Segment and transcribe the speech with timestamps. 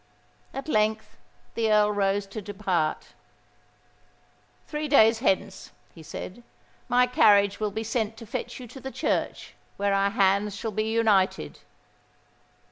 [0.51, 1.15] At length
[1.53, 3.09] the Earl rose to depart.
[4.65, 6.41] "Three days hence," he said,
[6.89, 10.71] "my carriage will be sent to fetch you to the church where our hands shall
[10.71, 11.59] be united."